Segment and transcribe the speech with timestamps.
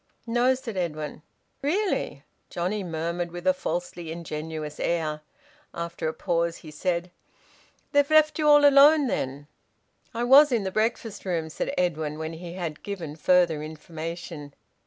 [0.25, 1.21] "No," said Edwin.
[1.61, 5.21] "Really!" Johnnie murmured, with a falsely ingenuous air.
[5.75, 7.11] After a pause he said:
[7.91, 9.45] "They've left you all alone, then?"
[10.11, 14.55] "I was in the breakfast room," said Edwin, when he had given further information.